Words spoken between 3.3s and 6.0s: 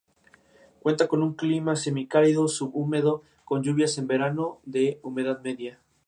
con lluvias en verano, de humedad media.